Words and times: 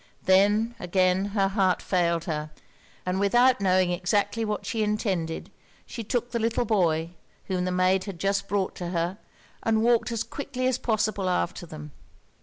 Then 0.23 0.73
again 0.79 1.25
her 1.25 1.47
heart 1.47 1.79
failed 1.79 2.23
her; 2.25 2.49
and 3.05 3.19
without 3.19 3.61
knowing 3.61 3.91
exactly 3.91 4.43
what 4.43 4.65
she 4.65 4.81
intended, 4.81 5.51
she 5.85 6.03
took 6.03 6.31
the 6.31 6.39
little 6.39 6.65
boy, 6.65 7.11
whom 7.45 7.65
the 7.65 7.71
maid 7.71 8.05
had 8.05 8.17
just 8.17 8.47
brought 8.47 8.73
to 8.77 8.87
her, 8.89 9.19
and 9.61 9.83
walked 9.83 10.11
as 10.11 10.23
quickly 10.23 10.65
as 10.65 10.79
possible 10.79 11.29
after 11.29 11.67
them. 11.67 11.91